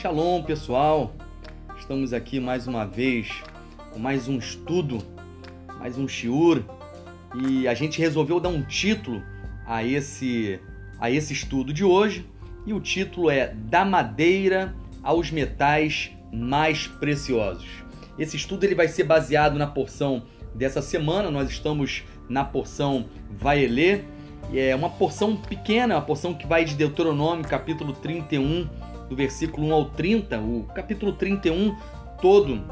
[0.00, 1.12] Shalom, pessoal.
[1.78, 3.28] Estamos aqui mais uma vez
[3.92, 4.96] com mais um estudo,
[5.78, 6.62] mais um shiur,
[7.34, 9.22] e a gente resolveu dar um título
[9.66, 10.58] a esse
[10.98, 12.26] a esse estudo de hoje,
[12.64, 17.68] e o título é Da madeira aos metais mais preciosos.
[18.18, 20.22] Esse estudo ele vai ser baseado na porção
[20.54, 21.30] dessa semana.
[21.30, 24.00] Nós estamos na porção Vaelê,
[24.54, 28.66] é uma porção pequena, uma porção que vai de Deuteronômio, capítulo 31,
[29.10, 31.76] do versículo 1 ao 30, o capítulo 31
[32.22, 32.64] todo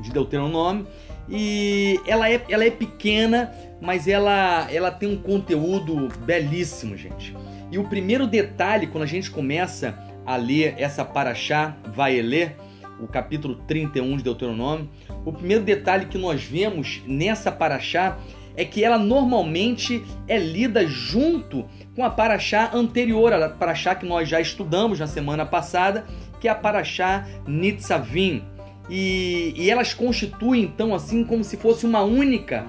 [0.00, 0.86] de Deuteronômio.
[1.28, 7.36] E ela é, ela é pequena, mas ela, ela tem um conteúdo belíssimo, gente.
[7.70, 12.56] E o primeiro detalhe, quando a gente começa a ler essa paraxá, vai ler
[12.98, 14.88] o capítulo 31 de Deuteronômio,
[15.24, 18.16] o primeiro detalhe que nós vemos nessa paraxá
[18.56, 24.28] é que ela normalmente é lida junto com a paraxá anterior, a paraxá que nós
[24.28, 26.06] já estudamos na semana passada,
[26.40, 28.42] que é a paraxá Nitzavim.
[28.88, 32.66] E, e elas constituem então assim como se fosse uma única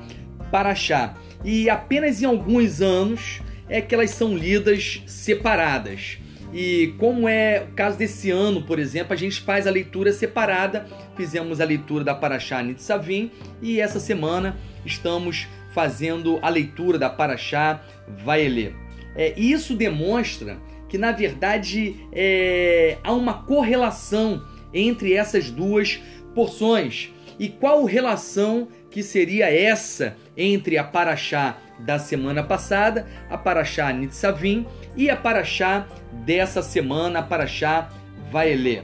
[0.52, 1.14] paraxá.
[1.44, 6.18] E apenas em alguns anos é que elas são lidas separadas.
[6.54, 10.88] E como é o caso desse ano, por exemplo, a gente faz a leitura separada.
[11.16, 13.30] Fizemos a leitura da Paraxá Nitzavim
[13.62, 17.82] e essa semana estamos fazendo a leitura da Paraxá
[18.24, 18.72] Vaelê.
[19.16, 24.44] É, isso demonstra que, na verdade, é, há uma correlação
[24.74, 26.00] entre essas duas
[26.34, 27.12] porções.
[27.40, 34.66] E qual relação que seria essa entre a Paraxá da semana passada, a Paraxá Nitzavim
[34.96, 35.88] e a Paraxá
[36.26, 37.90] dessa semana, a Paraxá
[38.32, 38.82] Vaelê?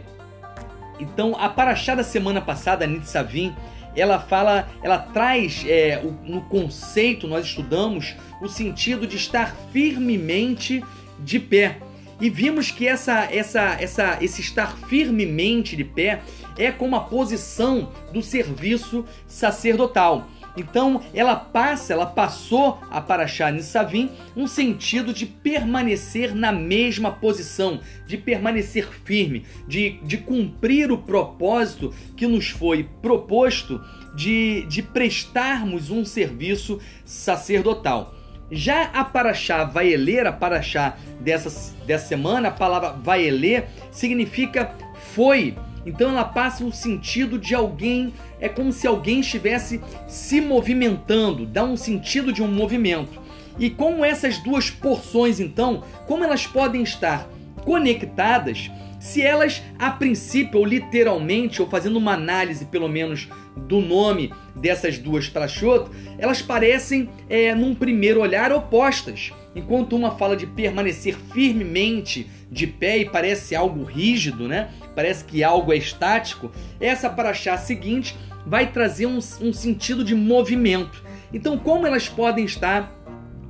[1.00, 3.56] Então, a Paraxá da semana passada, Nitzavim,
[3.96, 10.84] ela fala, ela traz é, o, no conceito, nós estudamos o sentido de estar firmemente
[11.20, 11.78] de pé.
[12.22, 16.22] E vimos que essa, essa, essa, esse estar firmemente de pé
[16.58, 20.28] é como a posição do serviço sacerdotal.
[20.56, 27.80] Então ela passa, ela passou a Paraxá Nissavim um sentido de permanecer na mesma posição,
[28.06, 33.81] de permanecer firme, de, de cumprir o propósito que nos foi proposto
[34.16, 38.14] de, de prestarmos um serviço sacerdotal.
[38.52, 44.75] Já a Paraxá Vaelê, a Paraxá dessa, dessa semana, a palavra Vaelê significa
[45.14, 51.46] foi então ela passa o sentido de alguém, é como se alguém estivesse se movimentando,
[51.46, 53.22] dá um sentido de um movimento.
[53.58, 57.30] E como essas duas porções, então, como elas podem estar
[57.64, 64.34] conectadas, se elas, a princípio, ou literalmente, ou fazendo uma análise pelo menos do nome
[64.53, 69.32] dessas duas parashot, elas parecem, é, num primeiro olhar, opostas.
[69.56, 74.70] Enquanto uma fala de permanecer firmemente de pé e parece algo rígido, né?
[74.96, 76.52] Parece que algo é estático.
[76.80, 78.16] Essa paraxá seguinte
[78.46, 81.04] vai trazer um, um sentido de movimento.
[81.34, 82.92] Então, como elas podem estar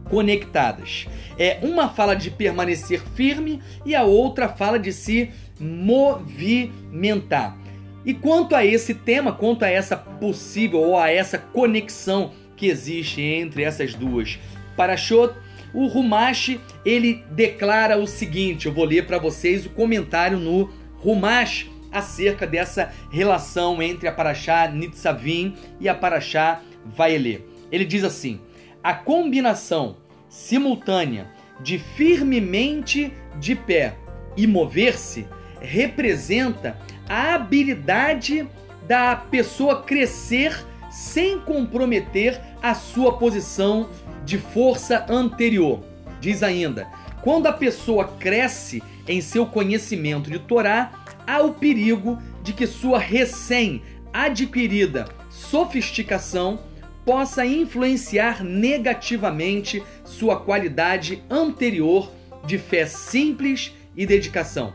[0.09, 1.07] conectadas?
[1.37, 7.57] É uma fala de permanecer firme e a outra fala de se movimentar.
[8.05, 13.21] E quanto a esse tema, quanto a essa possível ou a essa conexão que existe
[13.21, 14.37] entre essas duas
[14.75, 15.33] parashot,
[15.73, 21.69] o Rumash ele declara o seguinte: eu vou ler para vocês o comentário no Rumash
[21.93, 27.41] acerca dessa relação entre a Paraxá Nitzavim e a Paraxá Vaelê.
[27.71, 28.41] Ele diz assim:
[28.83, 31.27] a combinação simultânea
[31.61, 33.95] de firmemente de pé
[34.35, 35.27] e mover-se
[35.61, 36.77] representa
[37.07, 38.47] a habilidade
[38.87, 43.89] da pessoa crescer sem comprometer a sua posição
[44.25, 45.83] de força anterior.
[46.19, 46.87] Diz ainda:
[47.21, 50.91] quando a pessoa cresce em seu conhecimento de Torá,
[51.25, 56.59] há o perigo de que sua recém-adquirida sofisticação
[57.05, 62.11] possa influenciar negativamente sua qualidade anterior
[62.45, 64.73] de fé simples e dedicação.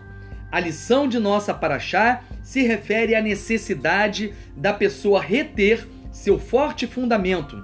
[0.50, 7.62] A lição de nossa Paraxá se refere à necessidade da pessoa reter seu forte fundamento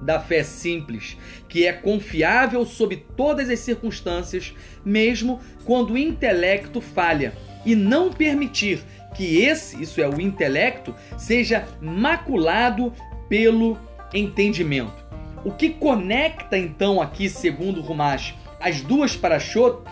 [0.00, 1.16] da fé simples,
[1.48, 4.54] que é confiável sob todas as circunstâncias,
[4.84, 7.32] mesmo quando o intelecto falha,
[7.64, 8.82] e não permitir
[9.14, 12.92] que esse, isso é o intelecto, seja maculado
[13.28, 13.78] pelo
[14.12, 15.06] entendimento.
[15.44, 19.82] O que conecta então aqui, segundo Rumash, as duas parashot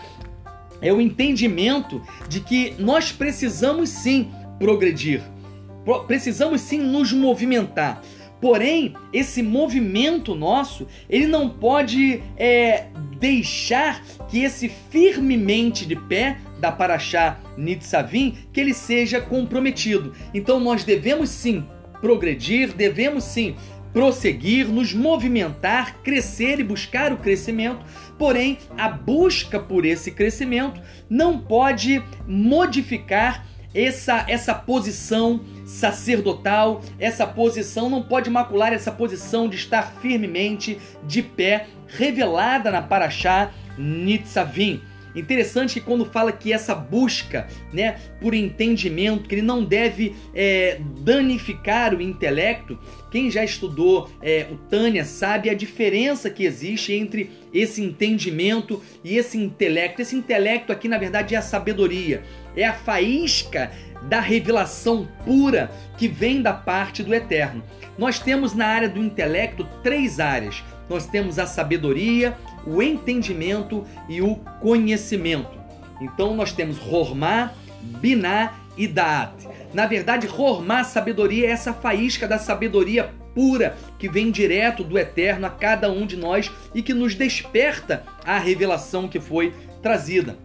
[0.81, 5.21] é o entendimento de que nós precisamos sim progredir,
[6.05, 8.01] precisamos sim nos movimentar,
[8.39, 12.85] Porém, esse movimento nosso, ele não pode é,
[13.19, 20.13] deixar que esse firmemente de pé da Paraxá Nitzavim, que ele seja comprometido.
[20.33, 21.65] Então nós devemos sim
[21.99, 23.55] progredir, devemos sim
[23.91, 27.83] prosseguir, nos movimentar, crescer e buscar o crescimento,
[28.17, 30.79] porém a busca por esse crescimento
[31.09, 39.57] não pode modificar essa, essa posição sacerdotal, essa posição não pode macular essa posição de
[39.57, 44.81] estar firmemente de pé, revelada na Paraxá Nitzavim.
[45.17, 50.79] Interessante que quando fala que essa busca, né, por entendimento, que ele não deve é,
[50.99, 52.77] danificar o intelecto,
[53.09, 59.17] quem já estudou é, o Tânia sabe a diferença que existe entre esse entendimento e
[59.17, 60.03] esse intelecto.
[60.03, 62.21] Esse intelecto aqui, na verdade, é a sabedoria,
[62.55, 63.71] é a faísca
[64.03, 67.63] da revelação pura que vem da parte do eterno.
[67.97, 70.63] Nós temos na área do intelecto três áreas.
[70.89, 75.57] Nós temos a sabedoria, o entendimento e o conhecimento.
[75.99, 77.51] Então nós temos Hormá,
[77.81, 79.47] Biná e Daat.
[79.73, 85.45] Na verdade, Hormá, sabedoria, é essa faísca da sabedoria pura que vem direto do eterno
[85.45, 90.37] a cada um de nós e que nos desperta a revelação que foi trazida.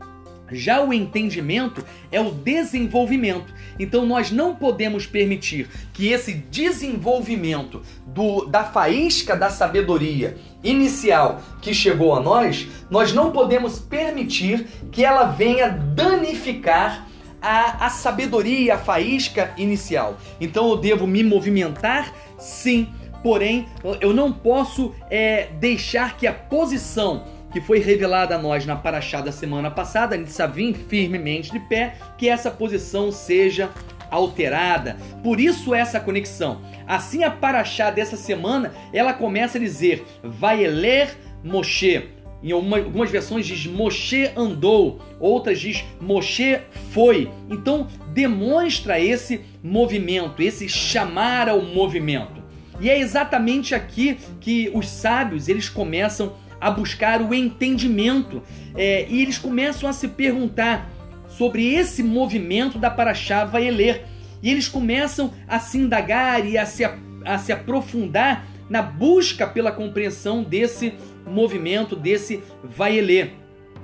[0.52, 3.52] Já o entendimento é o desenvolvimento.
[3.78, 11.74] Então nós não podemos permitir que esse desenvolvimento do, da faísca da sabedoria inicial que
[11.74, 17.08] chegou a nós, nós não podemos permitir que ela venha danificar
[17.40, 20.16] a, a sabedoria, a faísca inicial.
[20.40, 22.88] Então eu devo me movimentar, sim,
[23.22, 23.66] porém
[24.00, 29.20] eu não posso é, deixar que a posição que foi revelada a nós na Paraxá
[29.20, 33.70] da semana passada, Nitsavim firmemente de pé, que essa posição seja
[34.10, 34.96] alterada.
[35.22, 36.60] Por isso essa conexão.
[36.86, 42.08] Assim a Paraxá dessa semana, ela começa a dizer, vai ler Moshe.
[42.42, 46.58] Em algumas versões diz Moshe andou, outras diz Moshe
[46.90, 47.30] foi.
[47.48, 52.42] Então demonstra esse movimento, esse chamar ao movimento.
[52.80, 58.40] E é exatamente aqui que os sábios eles começam a buscar o entendimento
[58.76, 60.88] é, e eles começam a se perguntar
[61.26, 64.04] sobre esse movimento da Paraxá Vaeler.
[64.40, 66.84] E eles começam a se indagar e a se,
[67.24, 70.94] a se aprofundar na busca pela compreensão desse
[71.26, 73.32] movimento, desse Vaeler.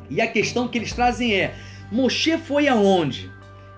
[0.08, 1.54] E a questão que eles trazem é:
[1.90, 3.28] Moshe foi aonde?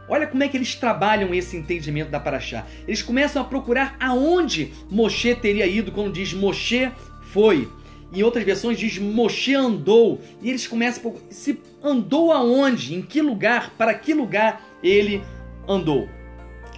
[0.08, 2.67] Olha como é que eles trabalham esse entendimento da Paraxá.
[2.87, 6.91] Eles começam a procurar aonde Moshe teria ido quando diz Moshe
[7.32, 7.69] foi.
[8.12, 10.21] Em outras versões diz Moshe andou.
[10.43, 12.95] E eles começam a se andou aonde?
[12.95, 13.75] Em que lugar?
[13.77, 15.23] Para que lugar ele
[15.69, 16.09] andou?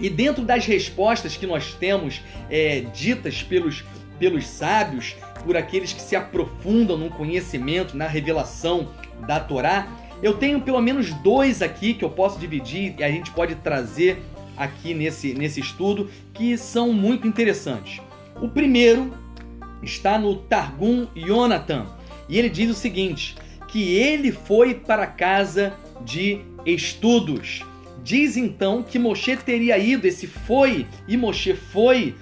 [0.00, 2.20] E dentro das respostas que nós temos
[2.50, 3.84] é, ditas pelos,
[4.18, 8.88] pelos sábios, por aqueles que se aprofundam no conhecimento, na revelação
[9.26, 9.88] da Torá,
[10.22, 14.22] eu tenho pelo menos dois aqui que eu posso dividir e a gente pode trazer
[14.56, 18.00] aqui nesse, nesse estudo que são muito interessantes.
[18.40, 19.12] O primeiro
[19.82, 21.86] está no Targum Yonatan.
[22.28, 23.36] E ele diz o seguinte:
[23.68, 25.74] que ele foi para casa
[26.04, 27.64] de estudos.
[28.02, 32.16] Diz então que Moshe teria ido, esse foi, e Moshe foi,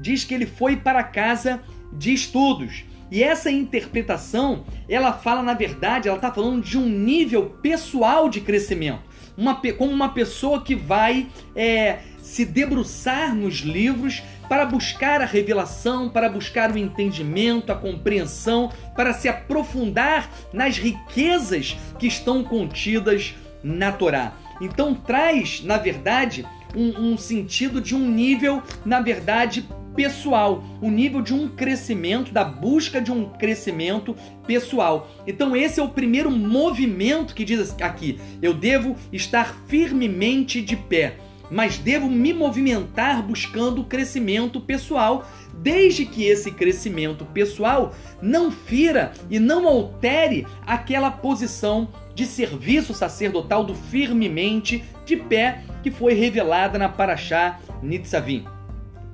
[0.00, 1.60] diz que ele foi para casa
[1.92, 2.84] de estudos.
[3.10, 8.40] E essa interpretação, ela fala, na verdade, ela está falando de um nível pessoal de
[8.40, 9.02] crescimento.
[9.36, 16.08] Uma, como uma pessoa que vai é, se debruçar nos livros para buscar a revelação,
[16.08, 23.92] para buscar o entendimento, a compreensão, para se aprofundar nas riquezas que estão contidas na
[23.92, 24.32] Torá.
[24.60, 31.20] Então traz, na verdade, um, um sentido de um nível, na verdade, pessoal, o nível
[31.20, 34.14] de um crescimento, da busca de um crescimento
[34.46, 35.10] pessoal.
[35.26, 41.16] Então esse é o primeiro movimento que diz aqui: eu devo estar firmemente de pé
[41.50, 49.12] mas devo me movimentar buscando o crescimento pessoal, desde que esse crescimento pessoal não fira
[49.30, 56.78] e não altere aquela posição de serviço sacerdotal do firmemente de pé que foi revelada
[56.78, 58.55] na Paraxá Nitzavim.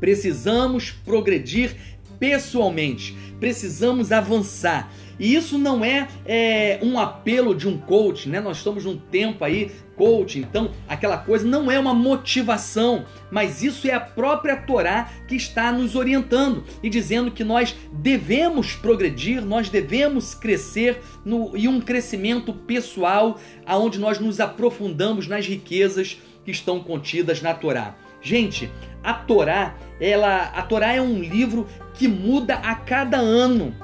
[0.02, 1.76] Precisamos progredir
[2.18, 4.92] pessoalmente, precisamos avançar.
[5.16, 8.40] E isso não é, é, um apelo de um coach, né?
[8.40, 13.86] Nós estamos num tempo aí coach, então aquela coisa não é uma motivação, mas isso
[13.86, 19.68] é a própria Torá que está nos orientando e dizendo que nós devemos progredir, nós
[19.68, 26.80] devemos crescer no, e um crescimento pessoal aonde nós nos aprofundamos nas riquezas que estão
[26.80, 28.01] contidas na Torá.
[28.22, 28.70] Gente,
[29.02, 33.74] a Torá, ela, a Torá é um livro que muda a cada ano.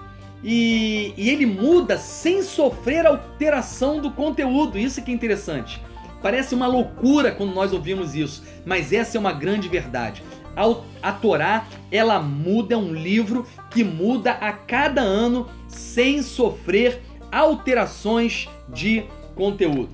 [0.43, 4.79] e, e ele muda sem sofrer alteração do conteúdo.
[4.79, 5.83] Isso que é interessante.
[6.23, 10.23] Parece uma loucura quando nós ouvimos isso, mas essa é uma grande verdade.
[11.01, 18.49] A Torá, ela muda, é um livro que muda a cada ano sem sofrer alterações
[18.69, 19.05] de
[19.37, 19.91] conteúdo.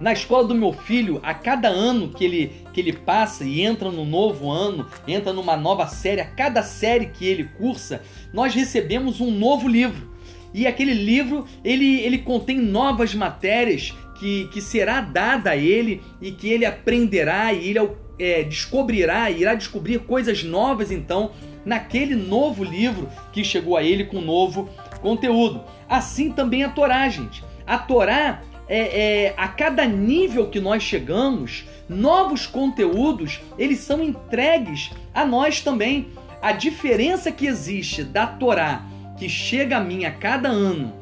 [0.00, 3.90] Na escola do meu filho, a cada ano que ele, que ele passa e entra
[3.90, 8.02] no novo ano, entra numa nova série, a cada série que ele cursa,
[8.32, 10.08] nós recebemos um novo livro.
[10.54, 16.30] E aquele livro, ele, ele contém novas matérias que, que será dada a ele e
[16.32, 21.30] que ele aprenderá e ele é, descobrirá, irá descobrir coisas novas então
[21.64, 24.68] naquele novo livro que chegou a ele com novo
[25.00, 25.62] conteúdo.
[25.88, 27.44] Assim também a Torá, gente.
[27.66, 34.90] A Torá, é, é, a cada nível que nós chegamos, novos conteúdos, eles são entregues
[35.14, 36.08] a nós também.
[36.40, 38.84] A diferença que existe da Torá,
[39.18, 40.92] que chega a mim a cada ano,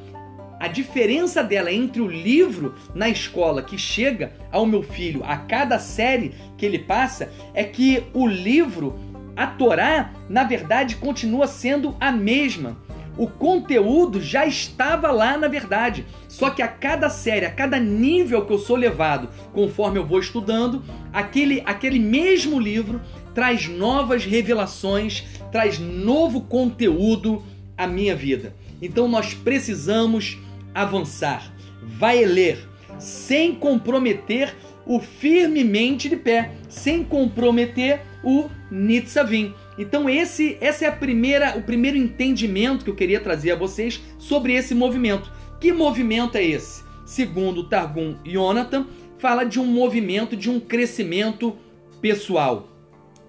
[0.58, 5.78] a diferença dela entre o livro na escola que chega ao meu filho a cada
[5.78, 8.99] série que ele passa é que o livro,
[9.37, 12.76] a Torá, na verdade continua sendo a mesma.
[13.16, 18.44] O conteúdo já estava lá na verdade, só que a cada série, a cada nível
[18.44, 20.82] que eu sou levado, conforme eu vou estudando,
[21.12, 23.00] aquele, aquele mesmo livro
[23.35, 27.42] traz novas revelações, traz novo conteúdo
[27.76, 28.54] à minha vida.
[28.80, 30.38] Então nós precisamos
[30.75, 32.68] avançar, vai ler,
[32.99, 34.54] sem comprometer
[34.87, 39.54] o firmemente de pé, sem comprometer o Nitzavim.
[39.78, 44.00] Então esse, essa é a primeira, o primeiro entendimento que eu queria trazer a vocês
[44.18, 45.30] sobre esse movimento.
[45.61, 46.85] Que movimento é esse?
[47.04, 48.87] Segundo Targum Jonathan,
[49.18, 51.56] fala de um movimento de um crescimento
[52.00, 52.68] pessoal.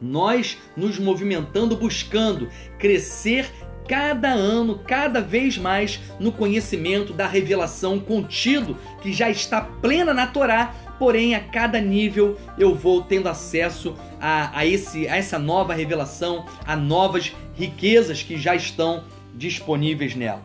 [0.02, 3.50] Nós nos movimentando, buscando crescer
[3.88, 10.28] cada ano, cada vez mais no conhecimento da revelação contido que já está plena na
[10.28, 15.74] Torá, porém a cada nível eu vou tendo acesso a, a, esse, a essa nova
[15.74, 19.04] revelação, a novas riquezas que já estão
[19.36, 20.42] disponíveis nela.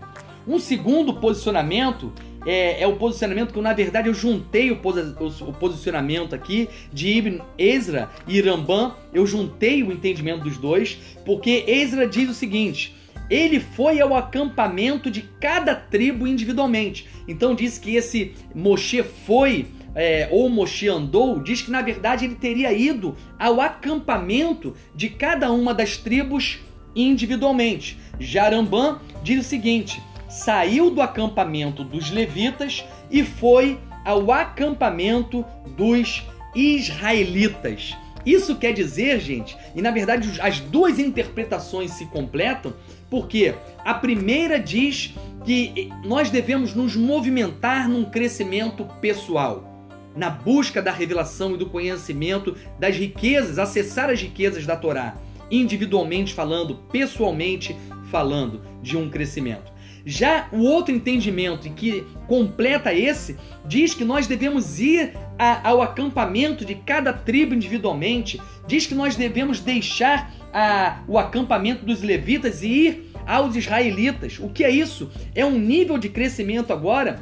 [0.46, 2.12] Um segundo posicionamento
[2.44, 7.08] é, é, o posicionamento que, na verdade, eu juntei o, o, o, posicionamento aqui de
[7.08, 8.96] Ibn Ezra e Rambam.
[9.14, 12.96] Eu juntei o entendimento dos dois, porque Ezra diz o seguinte:
[13.30, 17.08] ele foi ao acampamento de cada tribo individualmente.
[17.28, 22.34] Então diz que esse Moshe foi é, ou Moshe andou, diz que na verdade ele
[22.34, 26.58] teria ido ao acampamento de cada uma das tribos
[26.94, 27.98] individualmente.
[28.18, 35.44] Jarambã diz o seguinte: saiu do acampamento dos levitas e foi ao acampamento
[35.76, 36.22] dos
[36.54, 37.96] israelitas.
[38.24, 42.72] Isso quer dizer, gente, e na verdade as duas interpretações se completam,
[43.10, 49.71] porque a primeira diz que nós devemos nos movimentar num crescimento pessoal,
[50.16, 55.16] na busca da revelação e do conhecimento das riquezas, acessar as riquezas da Torá,
[55.50, 57.76] individualmente falando, pessoalmente
[58.10, 59.72] falando de um crescimento.
[60.04, 66.64] Já o outro entendimento que completa esse diz que nós devemos ir a, ao acampamento
[66.64, 72.68] de cada tribo individualmente, diz que nós devemos deixar a, o acampamento dos levitas e
[72.68, 74.38] ir aos israelitas.
[74.40, 75.10] O que é isso?
[75.34, 77.20] É um nível de crescimento agora,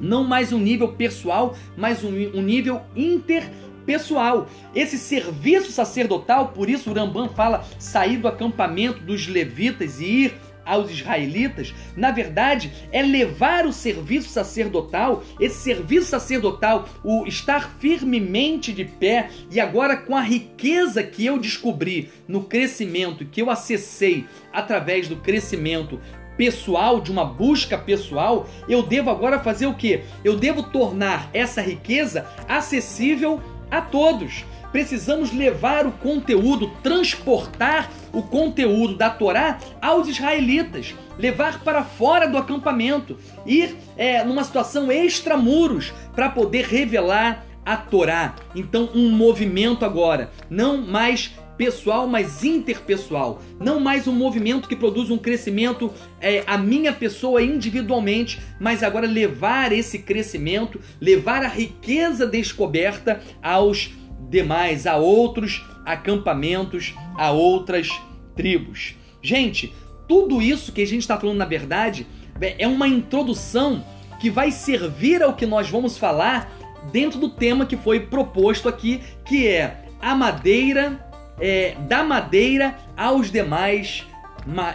[0.00, 4.48] não mais um nível pessoal, mas um, um nível interpessoal.
[4.74, 10.34] Esse serviço sacerdotal, por isso o Rambam fala sair do acampamento dos levitas e ir
[10.64, 18.72] aos israelitas, na verdade, é levar o serviço sacerdotal, esse serviço sacerdotal, o estar firmemente
[18.72, 24.26] de pé e agora com a riqueza que eu descobri no crescimento que eu acessei
[24.52, 26.00] através do crescimento
[26.36, 30.02] pessoal, de uma busca pessoal, eu devo agora fazer o que?
[30.22, 38.96] Eu devo tornar essa riqueza acessível a todos precisamos levar o conteúdo, transportar o conteúdo
[38.96, 46.28] da Torá aos israelitas, levar para fora do acampamento, ir é, numa situação extramuros para
[46.28, 48.34] poder revelar a Torá.
[48.52, 53.40] Então, um movimento agora, não mais pessoal, mas interpessoal.
[53.60, 59.06] Não mais um movimento que produz um crescimento é, a minha pessoa individualmente, mas agora
[59.06, 63.90] levar esse crescimento, levar a riqueza descoberta aos
[64.28, 67.88] demais, a outros acampamentos, a outras
[68.34, 68.96] tribos.
[69.22, 69.72] Gente,
[70.08, 72.06] tudo isso que a gente está falando na verdade
[72.40, 73.84] é uma introdução
[74.20, 76.50] que vai servir ao que nós vamos falar
[76.92, 81.00] dentro do tema que foi proposto aqui, que é a madeira,
[81.40, 84.06] é, da madeira aos demais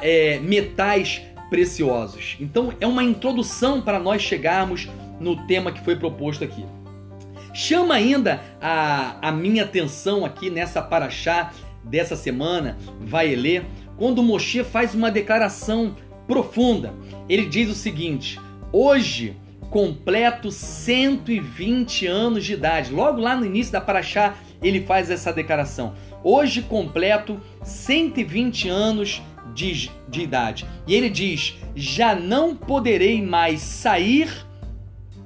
[0.01, 2.37] é, metais preciosos.
[2.39, 4.87] Então é uma introdução para nós chegarmos
[5.19, 6.65] no tema que foi proposto aqui.
[7.53, 11.51] Chama ainda a, a minha atenção aqui nessa paraxá
[11.83, 13.65] dessa semana, vai ler,
[13.97, 15.95] quando Moshe faz uma declaração
[16.27, 16.93] profunda.
[17.27, 18.39] Ele diz o seguinte:
[18.71, 19.35] Hoje
[19.69, 22.91] completo 120 anos de idade.
[22.91, 25.93] Logo lá no início da Paraxá, ele faz essa declaração.
[26.23, 29.21] Hoje completo 120 anos
[29.53, 30.65] de, de idade.
[30.85, 34.29] E ele diz: Já não poderei mais sair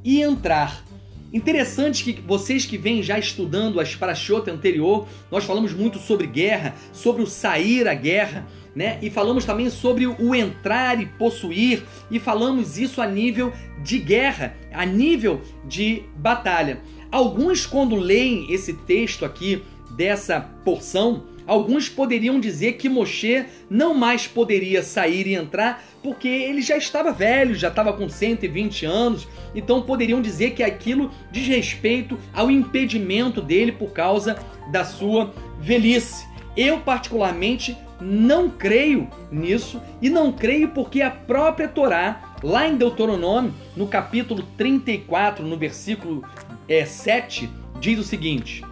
[0.03, 0.83] e entrar.
[1.31, 6.75] Interessante que vocês que vêm já estudando as Parashot anterior, nós falamos muito sobre guerra,
[6.91, 8.45] sobre o sair à guerra
[8.75, 8.97] né?
[9.01, 14.55] E falamos também sobre o entrar e possuir, e falamos isso a nível de guerra,
[14.71, 16.81] a nível de batalha.
[17.11, 19.61] Alguns, quando leem esse texto aqui
[19.95, 26.61] dessa porção, alguns poderiam dizer que Moshe não mais poderia sair e entrar porque ele
[26.61, 32.19] já estava velho, já estava com 120 anos, então poderiam dizer que aquilo diz respeito
[32.33, 34.37] ao impedimento dele por causa
[34.71, 36.25] da sua velhice.
[36.55, 43.53] Eu, particularmente, não creio nisso e não creio porque a própria Torá, lá em Deuteronômio,
[43.75, 46.23] no capítulo 34, no versículo
[46.67, 48.63] é, 7, diz o seguinte: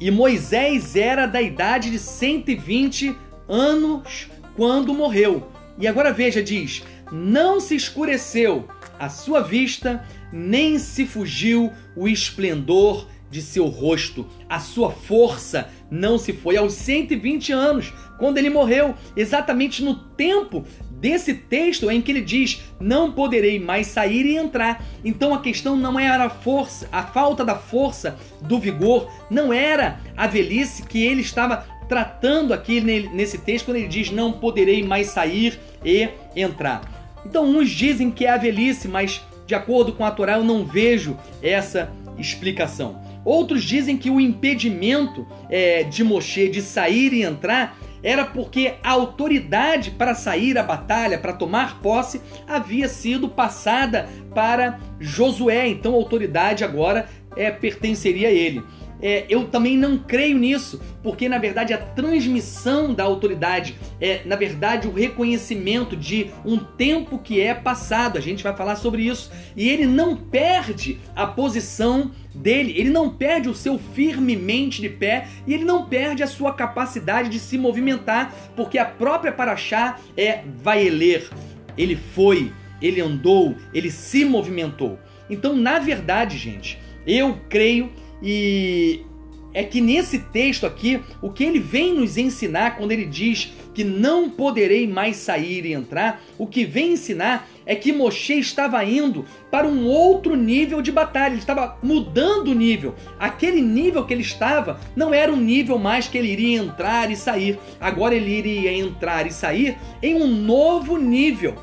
[0.00, 3.16] E Moisés era da idade de 120
[3.48, 5.48] anos quando morreu.
[5.78, 13.08] E agora veja, diz: Não se escureceu a sua vista, nem se fugiu o esplendor
[13.30, 18.94] de seu rosto, a sua força não se foi aos 120 anos, quando ele morreu,
[19.16, 20.64] exatamente no tempo
[21.00, 24.84] desse texto em que ele diz: "Não poderei mais sair e entrar".
[25.04, 30.00] Então a questão não era a força, a falta da força, do vigor, não era
[30.16, 35.08] a velhice que ele estava tratando aqui nesse texto quando ele diz: "Não poderei mais
[35.08, 36.82] sair e entrar".
[37.24, 40.64] Então uns dizem que é a velhice, mas de acordo com a Torá eu não
[40.64, 43.00] vejo essa explicação.
[43.24, 48.90] Outros dizem que o impedimento é, de Moshe de sair e entrar era porque a
[48.90, 55.68] autoridade para sair à batalha, para tomar posse, havia sido passada para Josué.
[55.68, 58.62] Então a autoridade agora é, pertenceria a ele
[59.00, 64.36] é, eu também não creio nisso, porque na verdade a transmissão da autoridade é, na
[64.36, 68.18] verdade, o reconhecimento de um tempo que é passado.
[68.18, 69.30] A gente vai falar sobre isso.
[69.56, 75.26] E ele não perde a posição dele, ele não perde o seu firmemente de pé
[75.46, 80.42] e ele não perde a sua capacidade de se movimentar, porque a própria Paraxá é
[80.62, 81.28] vai ler.
[81.76, 84.98] Ele foi, ele andou, ele se movimentou.
[85.28, 87.90] Então, na verdade, gente, eu creio
[88.22, 89.04] e
[89.52, 93.82] é que nesse texto aqui, o que ele vem nos ensinar quando ele diz que
[93.82, 99.24] não poderei mais sair e entrar, o que vem ensinar é que Moshe estava indo
[99.50, 102.94] para um outro nível de batalha, ele estava mudando o nível.
[103.18, 107.16] Aquele nível que ele estava não era um nível mais que ele iria entrar e
[107.16, 111.54] sair, agora ele iria entrar e sair em um novo nível.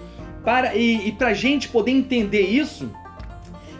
[0.44, 2.92] Para, e, e para a gente poder entender isso,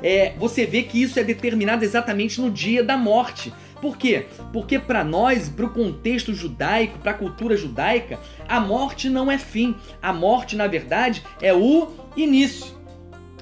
[0.02, 3.54] é, você vê que isso é determinado exatamente no dia da morte.
[3.82, 4.26] Por quê?
[4.52, 9.38] Porque para nós, para o contexto judaico, para a cultura judaica, a morte não é
[9.38, 9.76] fim.
[10.02, 12.76] A morte, na verdade, é o início.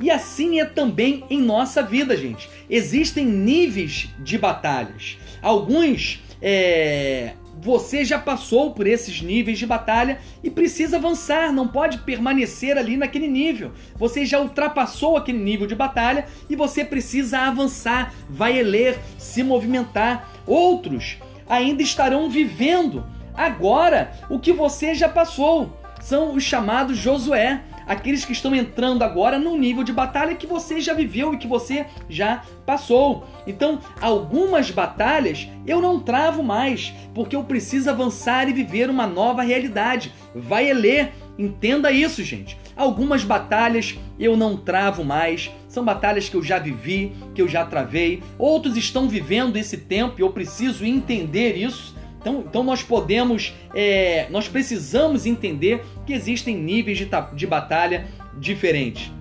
[0.01, 2.49] E assim é também em nossa vida, gente.
[2.69, 5.17] Existem níveis de batalhas.
[5.41, 11.99] Alguns é, você já passou por esses níveis de batalha e precisa avançar, não pode
[11.99, 13.71] permanecer ali naquele nível.
[13.95, 20.29] Você já ultrapassou aquele nível de batalha e você precisa avançar, vai ler, se movimentar.
[20.45, 25.77] Outros ainda estarão vivendo agora o que você já passou.
[26.01, 30.79] São os chamados Josué aqueles que estão entrando agora no nível de batalha que você
[30.79, 33.25] já viveu e que você já passou.
[33.45, 39.41] Então, algumas batalhas eu não travo mais, porque eu preciso avançar e viver uma nova
[39.41, 40.13] realidade.
[40.33, 42.57] Vai ler, entenda isso, gente.
[42.75, 47.65] Algumas batalhas eu não travo mais, são batalhas que eu já vivi, que eu já
[47.65, 48.23] travei.
[48.37, 51.92] Outros estão vivendo esse tempo e eu preciso entender isso
[52.23, 58.07] então, então nós podemos, é, nós precisamos entender que existem níveis de, de batalha
[58.39, 59.11] diferentes.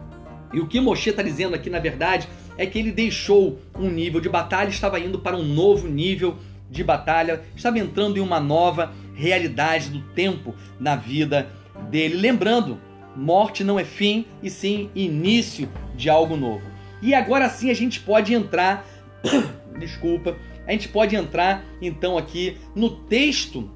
[0.53, 4.21] E o que Moshe está dizendo aqui, na verdade, é que ele deixou um nível
[4.21, 6.37] de batalha estava indo para um novo nível
[6.71, 11.51] de batalha, estava entrando em uma nova realidade do tempo na vida
[11.91, 12.15] dele.
[12.15, 12.79] Lembrando,
[13.17, 16.63] morte não é fim, e sim início de algo novo.
[17.03, 18.87] E agora sim a gente pode entrar,
[19.77, 20.37] desculpa,
[20.67, 23.71] a gente pode entrar então aqui no texto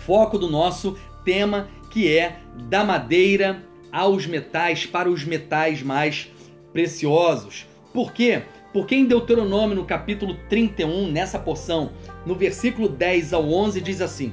[0.00, 6.30] foco do nosso tema, que é da madeira aos metais, para os metais mais
[6.72, 7.66] preciosos.
[7.92, 8.42] Por quê?
[8.72, 11.90] Porque em Deuteronômio, no capítulo 31, nessa porção,
[12.24, 14.32] no versículo 10 ao 11, diz assim: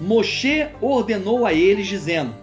[0.00, 2.34] Moshe ordenou a eles, dizendo: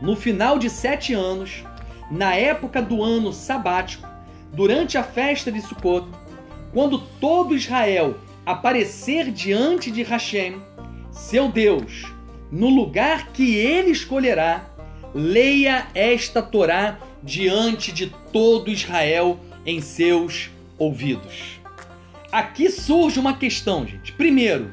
[0.00, 1.64] No final de sete anos,
[2.10, 4.08] na época do ano sabático,
[4.52, 6.06] durante a festa de Sukkot,
[6.74, 10.60] quando todo Israel aparecer diante de Hashem,
[11.12, 12.02] seu Deus,
[12.50, 14.68] no lugar que ele escolherá,
[15.14, 21.60] leia esta Torá diante de todo Israel em seus ouvidos.
[22.32, 24.12] Aqui surge uma questão, gente.
[24.12, 24.72] Primeiro,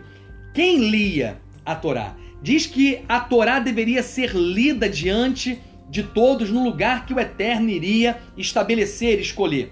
[0.56, 2.16] quem lia a Torá?
[2.42, 7.70] Diz que a Torá deveria ser lida diante de todos no lugar que o Eterno
[7.70, 9.72] iria estabelecer, escolher.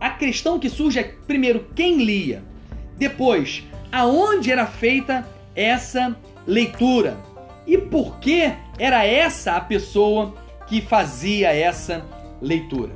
[0.00, 2.42] A questão que surge é, primeiro, quem lia?
[2.96, 7.18] Depois, aonde era feita essa leitura?
[7.66, 10.34] E por que era essa a pessoa
[10.66, 12.02] que fazia essa
[12.40, 12.92] leitura?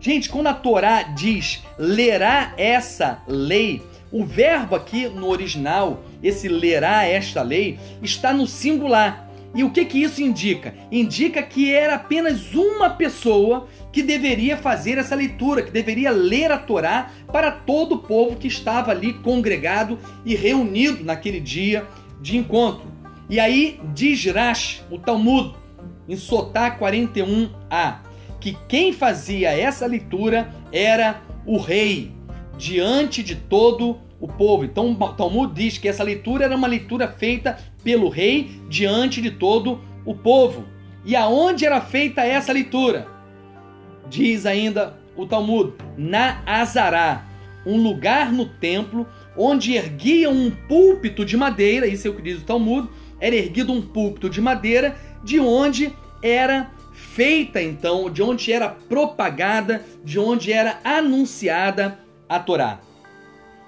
[0.00, 7.04] Gente, quando a Torá diz lerá essa lei, o verbo aqui no original, esse lerá
[7.04, 9.25] esta lei, está no singular.
[9.56, 10.74] E o que, que isso indica?
[10.92, 16.58] Indica que era apenas uma pessoa que deveria fazer essa leitura, que deveria ler a
[16.58, 21.86] Torá para todo o povo que estava ali congregado e reunido naquele dia
[22.20, 22.86] de encontro.
[23.30, 25.54] E aí diz Rash, o Talmud,
[26.06, 28.00] em Sotá 41a,
[28.38, 32.12] que quem fazia essa leitura era o rei
[32.58, 34.64] diante de todo o povo.
[34.64, 39.80] Então Talmud diz que essa leitura era uma leitura feita pelo rei diante de todo
[40.04, 40.64] o povo.
[41.04, 43.06] E aonde era feita essa leitura?
[44.08, 47.24] Diz ainda o Talmud, na Azará,
[47.64, 52.38] um lugar no templo onde erguiam um púlpito de madeira, isso é o que diz
[52.40, 52.88] o Talmud,
[53.20, 59.84] era erguido um púlpito de madeira de onde era feita então, de onde era propagada,
[60.04, 61.98] de onde era anunciada
[62.28, 62.80] a Torá.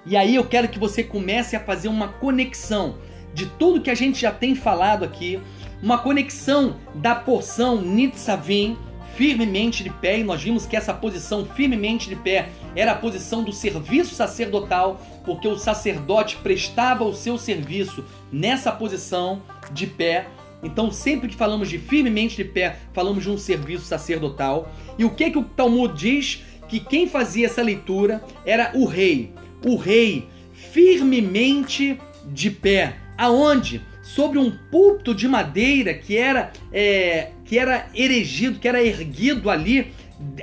[0.05, 2.97] E aí eu quero que você comece a fazer uma conexão
[3.33, 5.39] de tudo que a gente já tem falado aqui,
[5.81, 8.77] uma conexão da porção Nitzavim,
[9.15, 13.43] firmemente de pé, e nós vimos que essa posição firmemente de pé era a posição
[13.43, 20.27] do serviço sacerdotal, porque o sacerdote prestava o seu serviço nessa posição de pé.
[20.63, 24.71] Então, sempre que falamos de firmemente de pé, falamos de um serviço sacerdotal.
[24.97, 26.43] E o que que o Talmud diz?
[26.67, 29.33] Que quem fazia essa leitura era o rei.
[29.65, 32.95] O rei firmemente de pé.
[33.17, 33.81] Aonde?
[34.01, 39.91] Sobre um púlpito de madeira que era é, que era erigido, que era erguido ali.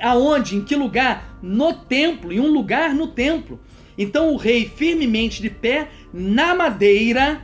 [0.01, 0.55] Aonde?
[0.55, 1.37] Em que lugar?
[1.41, 3.59] No templo, em um lugar no templo.
[3.97, 7.41] Então o rei firmemente de pé na madeira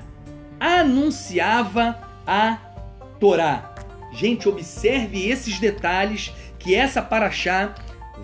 [0.59, 2.57] anunciava a
[3.19, 3.73] Torá.
[4.13, 7.73] Gente, observe esses detalhes que essa paraxá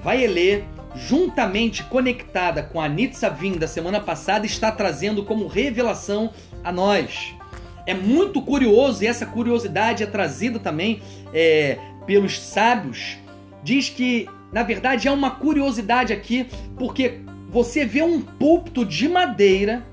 [0.03, 0.63] vai ler
[0.95, 6.32] juntamente conectada com a Nitzavim da semana passada está trazendo como revelação
[6.63, 7.34] a nós.
[7.86, 11.02] É muito curioso e essa curiosidade é trazida também
[11.34, 13.17] é, pelos sábios.
[13.63, 16.47] Diz que, na verdade, é uma curiosidade aqui,
[16.78, 19.86] porque você vê um púlpito de madeira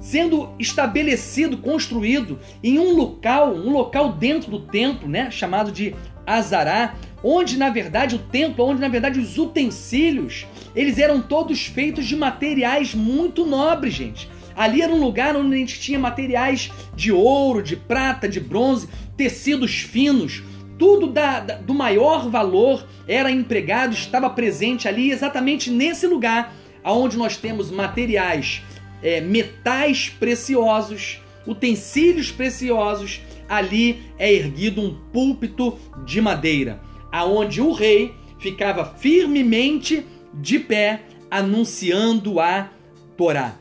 [0.00, 5.94] sendo estabelecido, construído em um local, um local dentro do templo, né, chamado de
[6.26, 12.06] Azará, onde na verdade o templo, onde na verdade os utensílios, eles eram todos feitos
[12.06, 14.28] de materiais muito nobres, gente.
[14.56, 18.88] Ali era um lugar onde a gente tinha materiais de ouro, de prata, de bronze,
[19.16, 20.42] tecidos finos,
[20.78, 27.16] tudo da, da, do maior valor era empregado, estava presente ali exatamente nesse lugar, aonde
[27.18, 28.62] nós temos materiais
[29.02, 36.80] é, metais preciosos, utensílios preciosos, ali é erguido um púlpito de madeira,
[37.12, 42.70] aonde o rei ficava firmemente de pé anunciando a
[43.16, 43.54] Torá.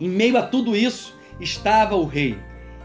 [0.00, 2.36] Em meio a tudo isso estava o rei.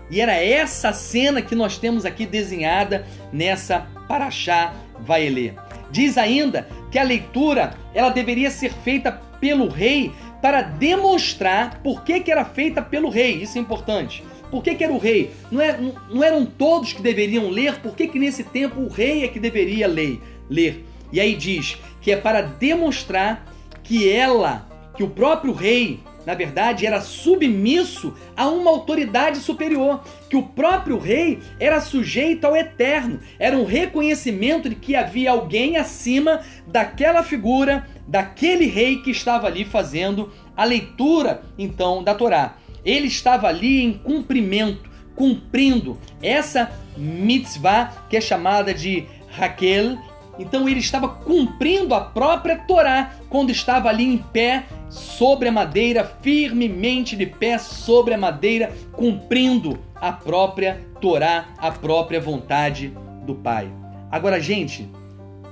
[0.10, 5.54] E era essa cena que nós temos aqui desenhada nessa Paraxá Vaelê.
[5.91, 12.19] Diz ainda que a leitura ela deveria ser feita pelo rei para demonstrar por que,
[12.19, 13.41] que era feita pelo rei.
[13.41, 14.23] Isso é importante.
[14.49, 15.31] Por que, que era o rei?
[15.51, 15.77] Não, é,
[16.10, 19.39] não, eram todos que deveriam ler, por que, que nesse tempo o rei é que
[19.39, 20.86] deveria ler, ler?
[21.12, 23.45] E aí diz que é para demonstrar
[23.83, 30.36] que ela, que o próprio rei, na verdade, era submisso a uma autoridade superior, que
[30.36, 36.41] o próprio rei era sujeito ao eterno, era um reconhecimento de que havia alguém acima
[36.65, 42.57] daquela figura, daquele rei que estava ali fazendo a leitura então da Torá.
[42.88, 49.97] Ele estava ali em cumprimento, cumprindo essa mitzvah que é chamada de Raquel.
[50.39, 56.06] Então ele estava cumprindo a própria Torá quando estava ali em pé sobre a madeira,
[56.21, 62.93] firmemente de pé sobre a madeira, cumprindo a própria Torá, a própria vontade
[63.26, 63.69] do Pai.
[64.10, 64.89] Agora, gente,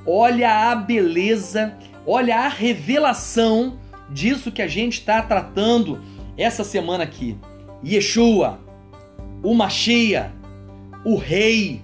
[0.08, 1.76] olha a beleza,
[2.08, 3.78] olha a revelação
[4.10, 6.00] disso que a gente está tratando
[6.38, 7.38] essa semana aqui.
[7.84, 8.60] Yeshua,
[9.44, 10.32] o Machia,
[11.04, 11.82] o Rei,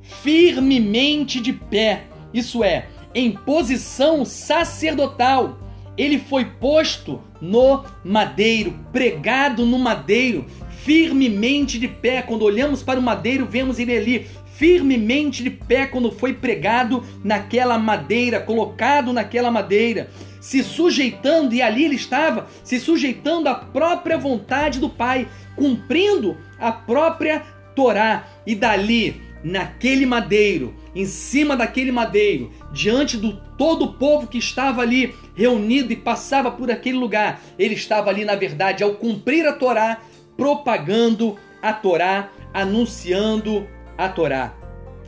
[0.00, 5.58] firmemente de pé, isso é, em posição sacerdotal.
[5.96, 10.46] Ele foi posto no madeiro, pregado no madeiro,
[10.84, 12.22] firmemente de pé.
[12.22, 14.26] Quando olhamos para o madeiro, vemos ele ali
[14.58, 21.84] firmemente de pé quando foi pregado naquela madeira, colocado naquela madeira, se sujeitando, e ali
[21.84, 27.40] ele estava, se sujeitando à própria vontade do Pai, cumprindo a própria
[27.74, 34.38] Torá, e dali, naquele madeiro, em cima daquele madeiro, diante do todo o povo que
[34.38, 39.46] estava ali reunido e passava por aquele lugar, ele estava ali, na verdade, ao cumprir
[39.46, 40.00] a Torá,
[40.36, 44.54] propagando a Torá, anunciando a Torá,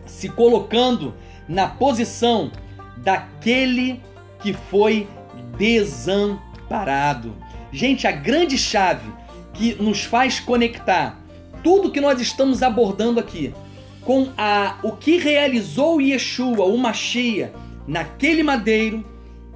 [0.07, 1.15] se colocando
[1.49, 2.51] na posição
[2.99, 4.01] daquele
[4.41, 5.09] que foi
[5.57, 7.35] desamparado.
[7.73, 9.09] Gente, a grande chave
[9.53, 11.21] que nos faz conectar
[11.63, 13.53] tudo que nós estamos abordando aqui
[14.03, 17.53] com a o que realizou Yeshua, o Machia,
[17.87, 19.05] naquele madeiro,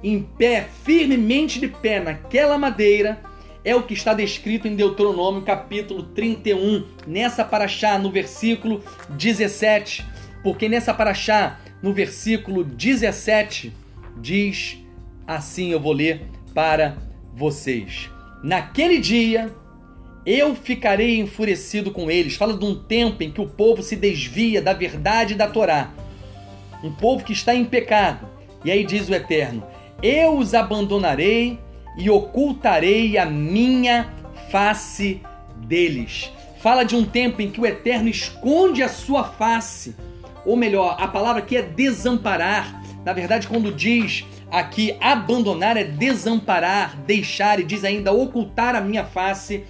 [0.03, 3.19] em pé, firmemente de pé naquela madeira,
[3.63, 10.05] é o que está descrito em Deuteronômio capítulo 31, nessa paraxá, no versículo 17.
[10.43, 13.73] Porque nessa paraxá, no versículo 17,
[14.21, 14.77] diz
[15.27, 16.97] assim: eu vou ler para
[17.33, 18.09] vocês.
[18.43, 19.51] Naquele dia
[20.25, 22.35] eu ficarei enfurecido com eles.
[22.35, 25.91] Fala de um tempo em que o povo se desvia da verdade da Torá.
[26.83, 28.27] Um povo que está em pecado.
[28.63, 29.63] E aí diz o Eterno:
[30.01, 31.59] Eu os abandonarei
[31.97, 34.13] e ocultarei a minha
[34.49, 35.21] face
[35.57, 36.31] deles.
[36.59, 39.95] Fala de um tempo em que o Eterno esconde a sua face.
[40.45, 42.81] Ou melhor, a palavra aqui é desamparar.
[43.03, 49.05] Na verdade, quando diz aqui abandonar é desamparar, deixar e diz ainda ocultar a minha
[49.05, 49.63] face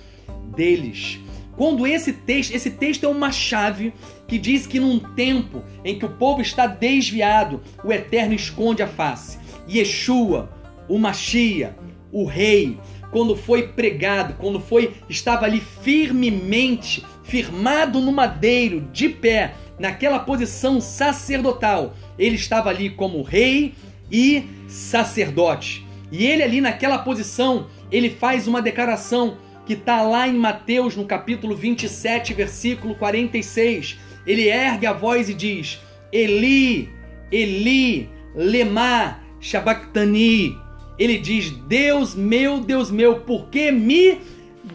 [0.55, 1.19] deles.
[1.57, 3.93] Quando esse texto, esse texto é uma chave
[4.27, 8.87] que diz que num tempo em que o povo está desviado, o Eterno esconde a
[8.87, 9.39] face.
[9.69, 10.49] Yeshua,
[10.89, 11.75] o Machia,
[12.11, 12.77] o rei,
[13.11, 20.81] quando foi pregado, quando foi estava ali firmemente firmado no madeiro, de pé, naquela posição
[20.81, 21.93] sacerdotal.
[22.19, 23.73] Ele estava ali como rei
[24.11, 25.85] e sacerdote.
[26.11, 31.05] E ele ali naquela posição, ele faz uma declaração que está lá em Mateus, no
[31.05, 33.97] capítulo 27, versículo 46.
[34.25, 35.79] Ele ergue a voz e diz:
[36.11, 36.89] Eli,
[37.31, 40.65] Eli, lema shabachthani
[40.97, 44.19] ele diz: Deus meu, Deus meu, por que me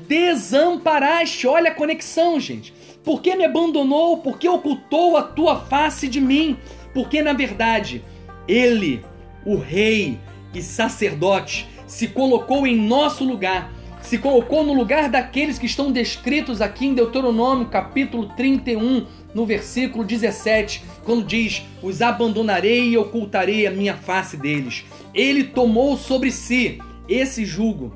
[0.07, 1.47] desamparaste?
[1.47, 2.73] Olha a conexão, gente.
[3.03, 4.19] Por que me abandonou?
[4.19, 6.59] Por que ocultou a tua face de mim?
[6.93, 8.05] Porque, na verdade,
[8.47, 9.03] ele,
[9.45, 10.19] o rei
[10.55, 13.73] e sacerdote, se colocou em nosso lugar,
[14.03, 20.05] se colocou no lugar daqueles que estão descritos aqui em Deuteronômio, capítulo 31, no versículo
[20.05, 24.85] 17, quando diz: Os abandonarei e ocultarei a minha face deles.
[25.15, 27.95] Ele tomou sobre si esse jugo.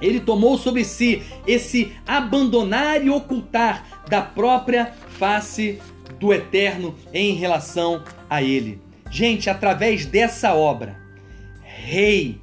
[0.00, 5.78] Ele tomou sobre si esse abandonar e ocultar da própria face
[6.18, 8.80] do eterno em relação a ele.
[9.12, 10.96] Gente, através dessa obra,
[11.62, 12.40] rei,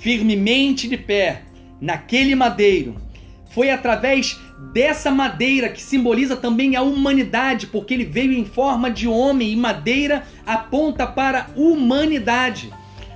[0.00, 1.44] firmemente de pé,
[1.80, 2.96] naquele madeiro,
[3.52, 4.38] foi através
[4.74, 9.56] dessa madeira que simboliza também a humanidade, porque ele veio em forma de homem e
[9.56, 12.70] madeira aponta para a humanidade.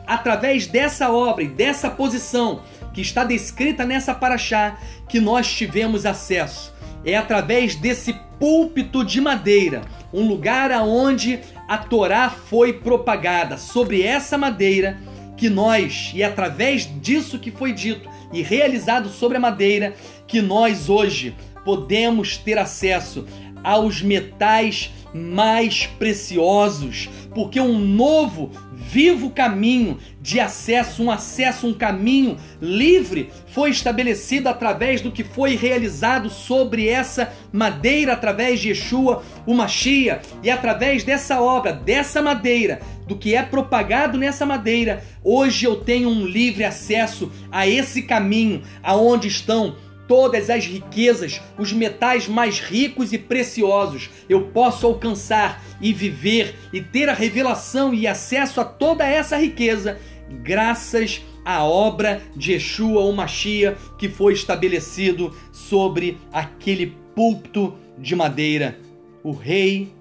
[0.07, 2.62] Através dessa obra e dessa posição
[2.94, 6.72] que está descrita nessa paraxá que nós tivemos acesso.
[7.05, 13.59] É através desse púlpito de madeira, um lugar aonde a Torá foi propagada.
[13.59, 14.99] Sobre essa madeira
[15.37, 19.95] que nós, e através disso que foi dito e realizado sobre a madeira,
[20.27, 23.27] que nós hoje podemos ter acesso
[23.63, 32.37] aos metais mais preciosos, porque um novo, vivo caminho de acesso, um acesso, um caminho
[32.61, 39.55] livre foi estabelecido através do que foi realizado sobre essa madeira, através de Yeshua, o
[39.55, 45.77] Machia, e através dessa obra, dessa madeira, do que é propagado nessa madeira, hoje eu
[45.77, 49.77] tenho um livre acesso a esse caminho, aonde estão
[50.09, 56.81] todas as riquezas, os metais mais ricos e preciosos, eu posso alcançar e viver e
[56.81, 60.01] ter a revelação e acesso a toda essa riqueza
[60.42, 68.79] graças à obra de Yeshua ou Machia que foi estabelecido sobre aquele púlpito de madeira,
[69.23, 69.92] o rei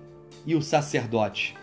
[0.45, 1.55] e o sacerdote.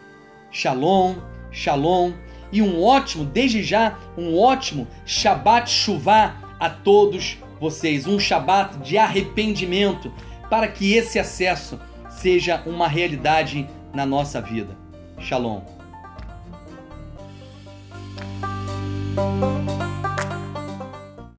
[0.50, 1.16] Shalom,
[1.50, 2.12] shalom.
[2.52, 8.98] E um ótimo, desde já, um ótimo Shabbat Shuvah a todos vocês, um Shabat de
[8.98, 10.12] arrependimento,
[10.50, 14.76] para que esse acesso seja uma realidade na nossa vida.
[15.18, 15.62] Shalom.